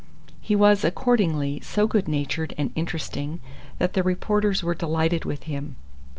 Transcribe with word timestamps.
He 0.41 0.55
was 0.55 0.83
accordingly 0.83 1.59
so 1.59 1.85
good 1.85 2.07
natured 2.07 2.55
and 2.57 2.71
interesting 2.73 3.39
that 3.77 3.93
the 3.93 4.01
reporters 4.01 4.63
were 4.63 4.73
delighted 4.73 5.25
with 5.25 5.43
him. 5.43 5.75